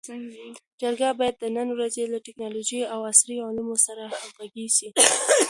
جرګه 0.81 1.09
باید 1.19 1.35
د 1.39 1.45
نن 1.57 1.67
ورځې 1.77 2.03
له 2.13 2.17
ټکنالوژۍ 2.27 2.81
او 2.93 2.99
عصري 3.11 3.37
علومو 3.47 3.75
سره 3.87 4.03
همږغي 4.21 4.67
سي. 4.77 4.87